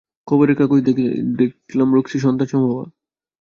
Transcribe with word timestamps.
খবরের 0.27 0.55
কাগজে 0.59 0.93
দেখলাম 1.39 1.89
রক্সি 1.93 2.17
সন্তানসম্ভবা। 2.19 2.83